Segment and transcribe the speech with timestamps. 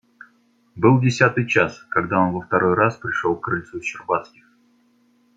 [0.75, 4.49] Был десятый час, когда он во второй раз пришел к крыльцу Щербацких.